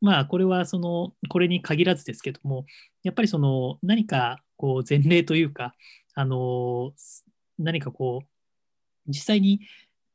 [0.00, 2.64] まあ、これはその、これに限らずですけども、
[3.02, 5.74] やっぱりその、何かこう前例というか、
[6.14, 6.92] あの、
[7.58, 8.26] 何かこう、
[9.08, 9.60] 実際に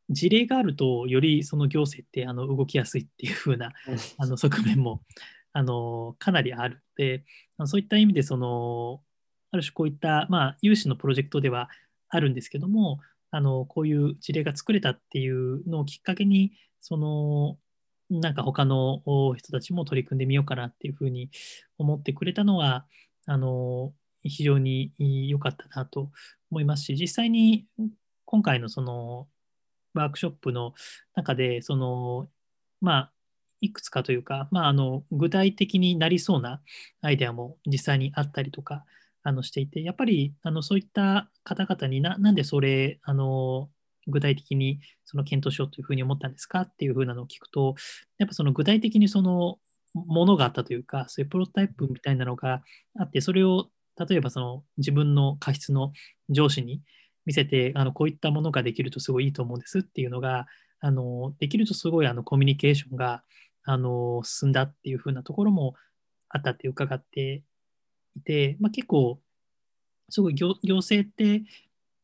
[0.10, 3.74] 事例があると、よりその行政ってあの動きやすいっていう風な
[4.18, 5.02] あの側面も
[5.54, 6.76] あのかなりある。
[6.76, 7.24] ので、
[7.66, 9.02] そういった意味でその、
[9.52, 11.70] ある種こういった、まあ、有志のプロジェクトでは
[12.10, 13.00] あるんですけども、
[13.32, 17.58] あのこういう事例が作れたっていうのをきっかけに、その
[18.10, 19.02] なんか他の
[19.36, 21.30] 人たちも取り組んでみようかなっていうふうに
[21.78, 22.86] 思ってくれたのは、
[23.26, 24.92] あの非常に
[25.30, 26.12] 良かったなと
[26.52, 27.66] 思いますし、実際に
[28.26, 29.28] 今回のその
[29.94, 30.74] ワークショップの
[31.16, 32.28] 中で、その、
[32.82, 33.12] まあ、
[33.62, 36.62] いくつかというか、まあ、あの具体的になりそうな
[37.02, 38.86] アイデアも実際にあったりとか
[39.24, 43.70] あのしていて、やっぱりあのそういった方々にななんでそれあの
[44.06, 46.62] 具体的にその検討しようというふうに思ったんですか？
[46.62, 47.76] っていうふうなのを聞くと、
[48.20, 49.58] やっぱその具体的にその
[49.96, 52.62] ものがあったというか、そういうプロトタイプみたいなのが
[53.00, 55.92] あって、それを例えばその自分の過失の
[56.30, 56.82] 上司に
[57.26, 60.48] 見せて、あのこういったものができるとすごいいいと思うんですっていうのが、
[60.80, 63.24] あのできるとすごいあのコミュニケーションが
[63.64, 65.74] あの進んだっていうふうなところも
[66.30, 67.44] あったって伺って
[68.16, 69.20] いて、まあ、結構、
[70.10, 71.44] すごい行行政って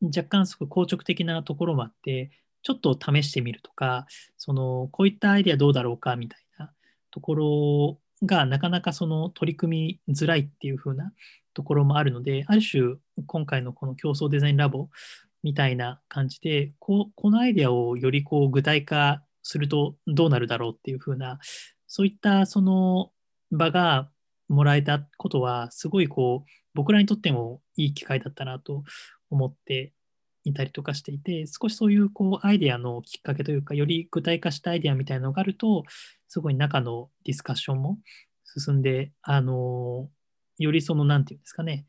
[0.02, 2.30] 若干すごい硬直的なところもあって、
[2.62, 6.72] ちょっと試してみるとか、そのこういったアイデアどうだろうかみたいな
[7.10, 11.12] ところがなかなかその取り組みづらいっていう風な
[11.54, 14.88] ところもあるので、ある種今回のこの競争デザインラボ
[15.42, 21.38] みたいな感じで、ここのアイデアをよりこう具体化するとどうなるだろうっていう風な、
[21.86, 23.10] そういったその
[23.50, 24.10] 場が
[24.48, 28.82] もらえたことは、すごいこう僕らにとってもいい機会だったなと
[29.30, 29.92] 思って
[30.44, 35.84] いたりとかしていて、少しそういうこうアイデアのきっかけというか、より具体化したアイデアみたいなのがあると、
[36.28, 37.98] すごい中のディスカッションも
[38.58, 40.08] 進んで、あの、
[40.58, 41.86] よりその、なんていうんですかね、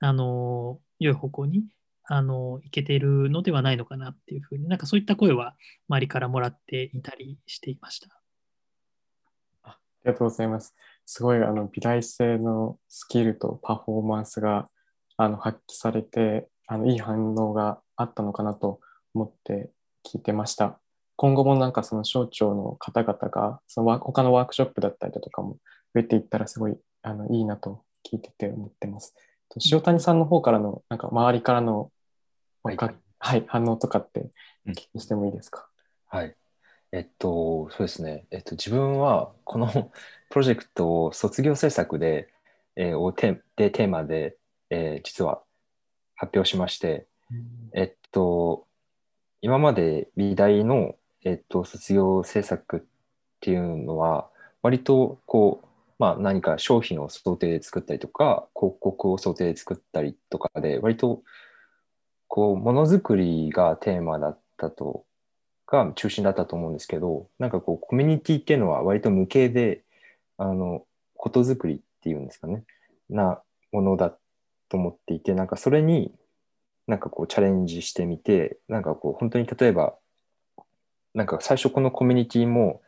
[0.00, 1.64] あの、良い方向に、
[2.04, 5.56] あの、いけてるのではないのかなっていうふうになんかそういった声は
[5.88, 8.08] 周りからもらっていたりしていました。
[9.62, 10.74] ありがとうございます。
[11.06, 14.68] すごいあの美大生のスキルとパフォーマンスが
[15.16, 18.80] あの発揮されてあのいい反応があったのかなと
[19.14, 19.70] 思って
[20.06, 20.78] 聞いてました。
[21.16, 25.58] 今後もなんかその省庁の方々がその他のワークショップだったりだとかも
[25.94, 29.14] 増えていったらすごいあのいいなと聞いてて思ってます。
[29.70, 31.90] 塩谷さんの方からのなんか周りからの、
[32.62, 34.30] はい、はい、反応とかって
[34.66, 35.68] お聞きしてもいいですか、
[36.12, 36.36] うん、はい。
[36.92, 38.26] えっと、そうですね。
[38.30, 39.66] えっと、自分はこの
[40.30, 42.28] プロジェクトを卒業制作で、
[42.76, 44.36] えー、をテでテーマで、
[44.70, 45.42] えー、実は
[46.14, 48.66] 発表しまして、うん、えっと、
[49.40, 52.80] 今まで美大の、えっと、卒業制作っ
[53.40, 54.30] ていうのは、
[54.62, 55.66] 割とこう、
[56.04, 61.22] まあ、何か商品を想定で作ったりとか、広告を想定で作ったりとかで、割と
[62.28, 65.06] こう、ものづくりがテーマだったと、
[65.66, 69.82] が中心だったと思うんですけど、なんかこう、コミュニティっていうのは割と無形で、
[70.36, 72.64] あの、ことづくりっていうんですかね、
[73.08, 73.40] な
[73.72, 74.10] ものだ
[74.68, 76.12] と思っていて、なんかそれに、
[76.86, 79.94] なんかこうチャレンジしてみて、なんかこう本当に例えば、
[81.14, 82.82] なんか最初このコミュニティも、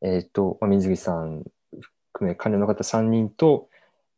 [0.00, 1.44] えっ、ー、と、水木さん
[2.22, 3.68] 含め関連の方3人と、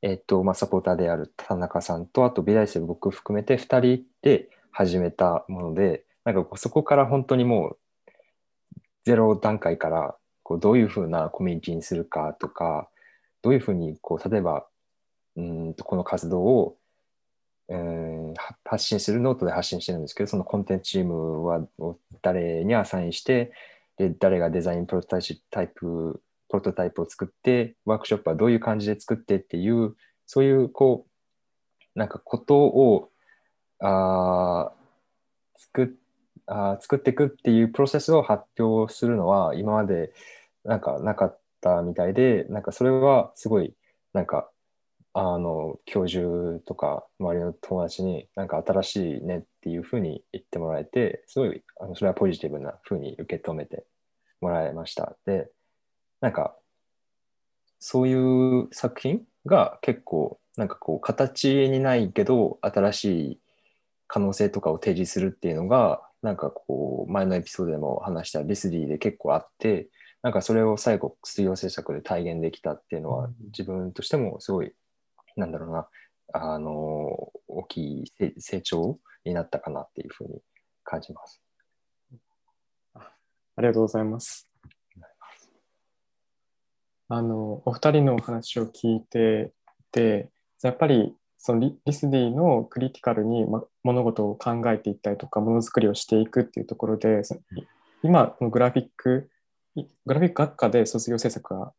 [0.02, 7.78] えっ、と、まあ、サポーターである田中さんと、あと美大生僕含めて2人で始めたもので、なんかそこから本当にもう
[9.04, 12.88] ゼロ段階からこうどういうふうなコミュニティにするかとか、
[13.42, 14.66] どういうふうにこう例えば
[15.36, 16.76] うんとこの活動を
[17.68, 21.66] うん発信するノートで発信してるんですけど、そのコンテンツチームは
[22.22, 23.52] 誰にアサインして、
[23.96, 25.18] で誰がデザインプロト
[25.50, 26.20] タイプ
[26.54, 31.04] プロトタイプを作って、ワークショップはどういう感じで作ってっていう、そういうこ
[31.96, 33.10] う、なんかことを
[33.80, 34.72] あ
[35.56, 35.98] 作
[36.46, 40.12] あ作っていくっていうプロセスを発表するのは今まで
[40.64, 43.74] なんかなかったみたいで、なんかそれはすごい
[44.12, 44.48] なんか
[45.12, 53.84] あの教授とか周りの友達になんか新しいねっていうふうに言ってもらえてすごいあのそれはポジティブなふうに受け止めて
[54.40, 55.16] もらいました。
[55.26, 55.48] で
[56.24, 56.56] なんか
[57.78, 63.40] そういう作品が結構なんかこう形にないけど新しい
[64.06, 69.88] 可能性とかを提示するっていうのがなんかこう前のエピソードでも話したリスディで結構あって
[70.22, 74.72] なんかそれを最後水曜制作で体現できたっていうのは自分としてもすごい
[75.36, 75.88] なんだろうな、
[76.32, 76.70] あの、
[77.48, 80.40] 大きい成長になったかなっていうふうに
[80.84, 81.42] 感じます。
[82.94, 84.53] ありがとうございます。
[87.08, 89.52] あの、お二人のお話を聞いて
[89.92, 90.30] て、
[90.62, 97.22] やっぱりそのリリスディのクリティカルに、ま、物事を考えていったりとか、ものづくりをしていくっていうところで、
[98.02, 99.28] 今、このグラフィック、
[99.74, 101.72] いグラフィック学科で卒業制作が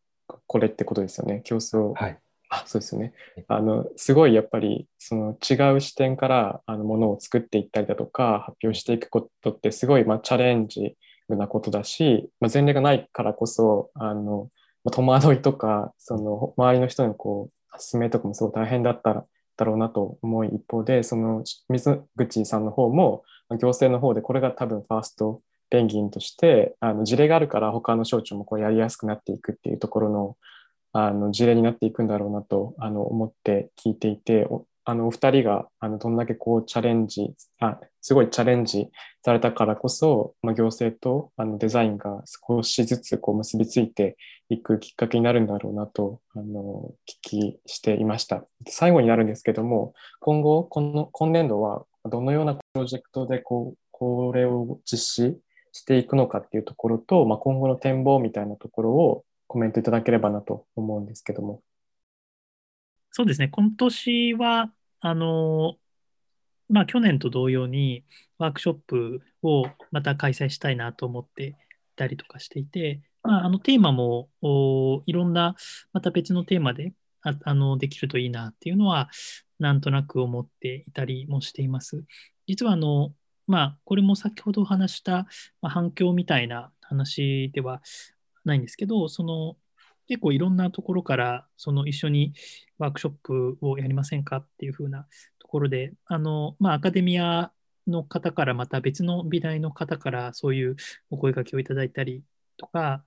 [0.47, 1.93] これってことですよね、競争。
[1.95, 2.19] はい。
[2.49, 3.13] あそうですよね。
[3.47, 10.95] あのすごいやっぱりその違う視点からあのものを作っていったりだとか発表していくことってすごいまあチャレンジ
[11.27, 14.49] なことだし、まあ、前例がないからこそあの、
[14.85, 19.25] まあ、戸惑いとかその周りの人のこう説明とかもすごい大変だった
[19.57, 30.37] だろうなと思う一方でその水口さんの方も行政の方でこれが多分ファーストペンギンとしてあの事例があるから他の省庁もこうやりやすくなっていくっていうところの
[30.93, 38.89] あの事例になっていくんだろうなとあの思って聞いていておあのお二人があのどんだけこうチャレンジあすごいチャレンジ
[39.23, 44.15] されたからこそ、まあ、行政とあのデザインが少しずつこう結びついて
[44.49, 55.37] いくきっかけになるんだろうなとあの聞きしていました最後になるんですけども今後この今年度はどのようなプロジェクトでこうこれを実施
[55.71, 61.61] していくのかっていうところと、まあ、今後の展望みたいなところをコメントいただければなと思うんですけども。
[63.17, 65.77] そうですね、今年は、あの、
[66.67, 68.03] まあ、去年と同様に
[68.37, 71.53] ワークショップをまた開催したいなと思ってい
[71.95, 74.27] たりとかしていて、まあ、あのテーマも
[75.05, 75.55] いろんな
[75.93, 76.91] また別のテーマで
[77.21, 79.09] ああのできるといいなっていうのは
[79.59, 82.03] なんとなく思っていたりもしています。
[82.47, 83.13] 実はあの、
[83.47, 85.25] まあ、これも先ほどお話した、
[85.61, 87.81] ま、反響みたいな話では
[88.43, 89.55] ないんですけど、その
[90.07, 92.33] 結構いろんなところからその一緒に
[92.77, 95.07] ワークショップをやりませんかっていうふうな
[95.39, 97.51] ところで、あのまあ、アカデミア
[97.87, 100.75] の方からまた別の美大の方からそういう
[101.09, 102.23] お声掛けをいただいたり
[102.57, 103.03] とか、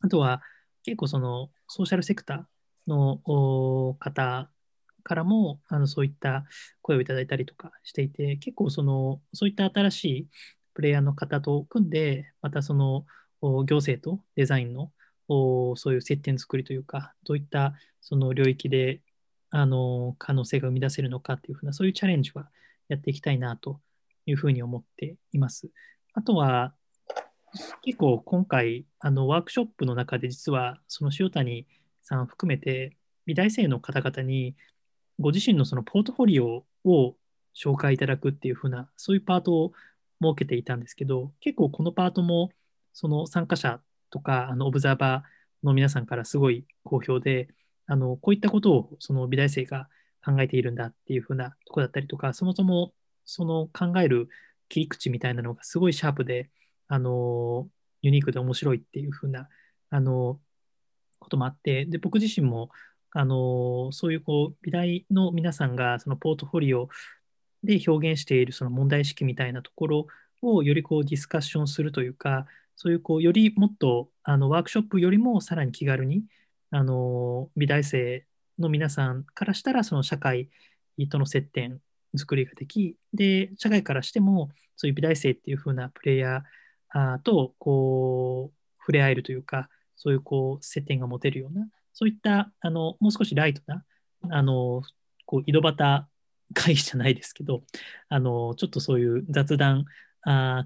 [0.00, 0.42] あとは
[0.84, 3.18] 結構そのソーシャルセクターの
[3.98, 4.48] 方
[5.04, 6.44] からもあのそういった
[6.80, 10.26] 声をいただいたりとかしていて、結構そのそういった新しい
[10.74, 13.04] プレイヤーの方と組んで、またその
[13.42, 14.92] 行政とデザインの
[15.32, 19.00] おそういう接点作りというか、どういったその領域で
[19.50, 22.48] あの可能性が生み出せるのかっていうふうな、そういうチャレンジは
[22.88, 23.80] やっていきたいなと
[24.26, 25.70] いうふうに思っています。
[26.14, 26.74] あとは、
[27.82, 31.66] 結構今回、あのワークショップの中で実は、その塩谷
[32.02, 34.56] さん含めて、美大生の方々に
[35.20, 37.16] ご自身のそのポートフォリオを
[37.54, 39.72] 紹介いただくっていうふうな、そういうパートを
[40.22, 42.50] 設けていたんですけど、結構このパートも、
[42.94, 43.80] その参加者
[44.12, 47.48] とか、あのオブザーバーの皆さんからすごい好評で、
[47.86, 49.88] あのこういったことをその美大生が
[50.24, 52.92] 考えているんだっていうふうなとこだったりとか、そもそも
[53.24, 54.28] その考える
[54.68, 56.50] 切り口みたいなのがすごいシャープで、
[56.86, 57.68] あの
[58.02, 59.48] ユニークで面白いっていうふうな、
[59.90, 60.38] あの
[61.18, 62.70] こともあって、で僕自身も
[63.12, 66.88] あのそういうこう美大の皆さんがそのポートフォリオ
[67.62, 70.06] で表現しているその問題意識みたいなところ
[70.40, 72.46] をよりこうディスカッションするというか、
[72.76, 76.24] そういうこうよりもっとあのワークショップよりもさらに気軽に
[76.70, 78.24] あの美大生
[78.58, 80.48] の皆さんからしたらその社会
[81.10, 81.80] との接点
[82.16, 93.84] 作りができで社会からしてもそういう美大生っていう風なプレイヤーとこう触れ合えるというかそういうこう接点が持てるようなそういったあのもう少しライトな
[94.30, 94.82] あの
[95.26, 96.06] こう井戸端
[96.54, 97.62] 会議じゃないですけど
[98.08, 99.84] あのちょっとそういう雑談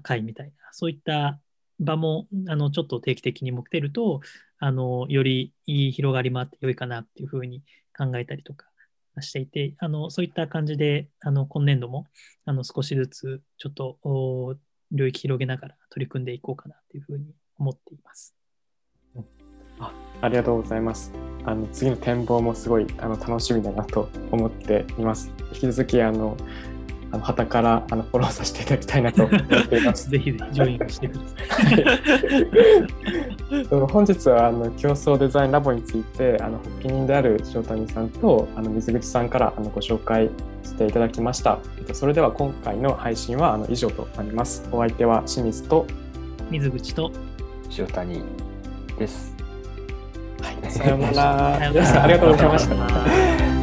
[0.03, 1.39] 会みたいなそういった
[1.79, 4.21] 場もあのちょっと定期的に設けると
[4.59, 7.63] あのよりいい広がりもあって良いかなっていうふうに
[7.95, 8.65] 考えたりとか
[9.21, 12.05] していてあのそういった感じであの今年度も
[12.45, 14.57] あの少しずつちょっと
[14.91, 18.35] 領域広げながら取り組んでいこうかなというふうに思っています。
[19.79, 21.11] あありがとうございます。
[21.45, 25.31] あの次の展望もすごいあの楽しみだなと思っています。
[25.53, 26.35] 引き続きあの
[27.11, 30.09] あの旗からあのフォローさせていただきたいなと思っています。
[30.11, 31.27] ぜひぜひジョインしてくださ
[33.55, 33.65] い。
[33.87, 40.29] 本日はあの競争デザインラボについてあの発起人である塩谷さんとあの水口さんからあのご紹介
[40.63, 41.59] していただきました。
[41.77, 44.67] えっと、それでは今回の配信はあの以上となります。
[44.71, 45.85] お相手は清水と
[46.49, 47.11] 水口と
[47.77, 48.23] 塩谷
[48.97, 49.35] です。
[50.41, 51.69] はい、さようなら。
[51.71, 53.56] 皆さん ありがとうございました。